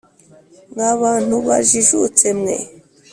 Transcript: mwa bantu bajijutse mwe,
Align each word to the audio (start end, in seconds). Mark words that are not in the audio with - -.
mwa 0.73 0.91
bantu 1.01 1.35
bajijutse 1.47 2.27
mwe, 2.39 2.55